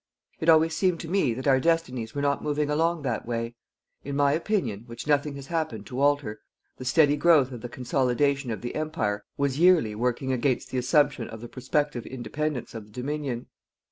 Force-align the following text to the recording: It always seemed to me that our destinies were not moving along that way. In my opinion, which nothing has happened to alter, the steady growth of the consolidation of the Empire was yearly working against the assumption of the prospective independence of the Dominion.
It 0.39 0.49
always 0.49 0.75
seemed 0.75 0.99
to 1.01 1.07
me 1.07 1.35
that 1.35 1.47
our 1.47 1.59
destinies 1.59 2.15
were 2.15 2.23
not 2.23 2.41
moving 2.41 2.71
along 2.71 3.03
that 3.03 3.27
way. 3.27 3.53
In 4.03 4.15
my 4.15 4.31
opinion, 4.31 4.81
which 4.87 5.05
nothing 5.05 5.35
has 5.35 5.45
happened 5.45 5.85
to 5.85 5.99
alter, 6.01 6.39
the 6.77 6.85
steady 6.85 7.15
growth 7.15 7.51
of 7.51 7.61
the 7.61 7.69
consolidation 7.69 8.49
of 8.49 8.61
the 8.61 8.73
Empire 8.73 9.23
was 9.37 9.59
yearly 9.59 9.93
working 9.93 10.31
against 10.33 10.71
the 10.71 10.79
assumption 10.79 11.27
of 11.27 11.39
the 11.39 11.47
prospective 11.47 12.07
independence 12.07 12.73
of 12.73 12.85
the 12.85 12.91
Dominion. 12.91 13.45